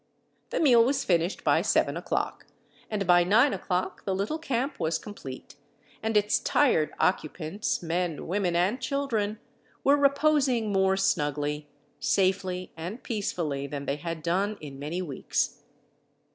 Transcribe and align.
The 0.49 0.59
meal 0.59 0.83
was 0.83 1.03
finished 1.05 1.43
by 1.43 1.61
7 1.61 1.95
o'clock, 1.95 2.47
and 2.89 3.05
by 3.05 3.23
9 3.23 3.53
o'clock 3.53 4.03
the 4.03 4.15
little 4.15 4.39
camp 4.39 4.79
was 4.79 4.97
complete, 4.97 5.57
and 6.01 6.17
its 6.17 6.39
tired 6.39 6.91
occupants, 6.99 7.83
men, 7.83 8.25
women, 8.25 8.55
and 8.55 8.81
children, 8.81 9.37
were 9.83 9.95
reposing 9.95 10.71
more 10.71 10.97
snugly, 10.97 11.67
safely, 11.99 12.71
and 12.75 13.03
peacefully 13.03 13.67
than 13.67 13.85
they 13.85 13.97
had 13.97 14.23
done 14.23 14.57
in 14.59 14.79
many 14.79 15.03
weeks. 15.03 15.61